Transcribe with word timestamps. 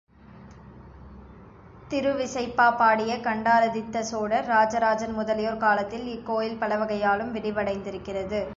திருவிசைப்பா 1.91 2.67
பாடிய 2.71 3.13
கண்டராதித்த 3.19 4.03
சோழர், 4.03 4.45
ராஜராஜன் 4.45 5.11
முதலியோர் 5.11 5.57
காலத்தில் 5.57 6.05
இக்கோயில் 6.07 6.59
பலவகையாலும் 6.59 7.33
விரிவடைந்திருக்கிறது. 7.33 8.41